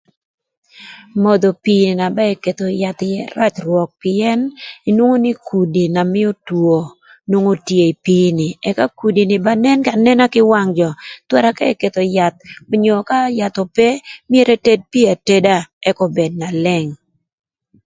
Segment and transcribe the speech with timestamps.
[1.21, 4.39] Modho pii na ba eketho yath ïë rac rwök pïën
[4.89, 6.75] inwongo nï kudi na mïö two
[7.29, 10.89] nwongo tye ï pii ni ëka kudi ba nen anena kï wang jö
[11.27, 12.37] thwara ka eketho yath,
[12.73, 13.87] onyo ka yath ope,
[14.29, 15.55] myero eted pii ateda
[15.89, 16.89] ëk obed na leng.